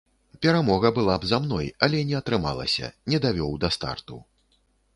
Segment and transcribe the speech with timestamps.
[0.43, 4.21] Перамога была б за мной, але не атрымалася, не давёў да старту.